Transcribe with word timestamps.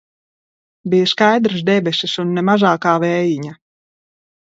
Bija 0.93 1.09
skaidras 1.11 1.63
debesis 1.69 2.17
un 2.25 2.35
ne 2.39 2.47
mazākā 2.51 2.99
vējiņa. 3.07 3.57